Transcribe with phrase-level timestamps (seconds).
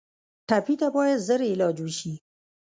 [0.47, 2.13] ټپي ته باید ژر علاج وشي.